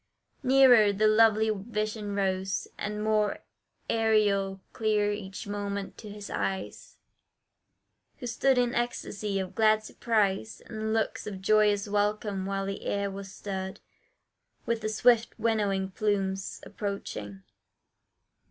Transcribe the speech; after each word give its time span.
Nearer 0.41 0.91
the 0.91 1.05
lovely 1.07 1.51
vision 1.53 2.15
rose, 2.15 2.67
and 2.75 3.03
more 3.03 3.37
Aerial 3.87 4.59
clear 4.73 5.11
each 5.11 5.45
moment 5.45 5.95
to 5.99 6.09
his 6.09 6.27
eyes, 6.27 6.97
Who 8.17 8.25
stood 8.25 8.57
in 8.57 8.73
ecstacy 8.73 9.37
of 9.37 9.53
glad 9.53 9.83
surprise, 9.83 10.59
And 10.65 10.91
looks 10.91 11.27
of 11.27 11.39
joyous 11.39 11.87
welcome, 11.87 12.47
while 12.47 12.65
the 12.65 12.83
air 12.85 13.11
was 13.11 13.31
stirred 13.31 13.79
With 14.65 14.81
the 14.81 14.89
swift 14.89 15.37
winnowing 15.37 15.91
plumes 15.91 16.59
approaching. 16.65 17.43